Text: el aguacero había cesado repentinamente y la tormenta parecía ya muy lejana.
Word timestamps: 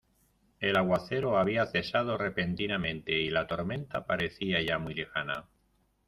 el 0.61 0.77
aguacero 0.77 1.37
había 1.37 1.67
cesado 1.67 2.17
repentinamente 2.17 3.11
y 3.21 3.29
la 3.29 3.45
tormenta 3.45 4.07
parecía 4.07 4.59
ya 4.59 4.79
muy 4.79 4.95
lejana. 4.95 5.47